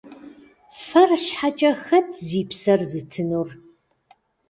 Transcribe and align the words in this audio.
Фэр 0.85 1.09
щхьэкӀэ 1.23 1.71
хэт 1.83 2.07
зи 2.27 2.41
псэр 2.49 2.81
зытынур? 2.91 3.49